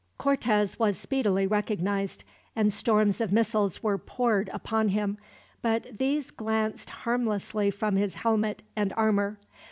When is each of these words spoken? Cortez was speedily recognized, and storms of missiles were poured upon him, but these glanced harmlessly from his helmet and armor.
Cortez 0.17 0.79
was 0.79 0.97
speedily 0.97 1.45
recognized, 1.45 2.23
and 2.55 2.73
storms 2.73 3.21
of 3.21 3.31
missiles 3.31 3.83
were 3.83 3.99
poured 3.99 4.49
upon 4.51 4.87
him, 4.89 5.19
but 5.61 5.99
these 5.99 6.31
glanced 6.31 6.89
harmlessly 6.89 7.69
from 7.69 7.97
his 7.97 8.15
helmet 8.15 8.63
and 8.75 8.93
armor. 8.97 9.37